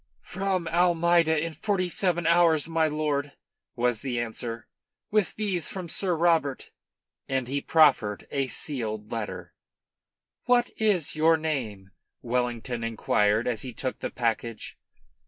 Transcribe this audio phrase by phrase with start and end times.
[0.23, 3.33] "From Almeida in forty seven hours, my lord,"
[3.75, 4.67] was the answer.
[5.11, 6.71] "With these from Sir Robert."
[7.29, 9.53] And he proffered a sealed letter.
[10.45, 11.91] "What is your name?"
[12.23, 14.75] Wellington inquired, as he took the package.